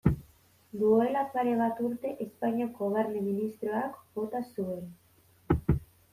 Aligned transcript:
Duela 0.83 1.21
pare 1.35 1.51
bat 1.59 1.81
urte 1.89 2.13
Espainiako 2.25 2.89
Barne 2.97 3.23
ministroak 3.27 4.01
bota 4.19 4.43
zuen. 4.49 4.93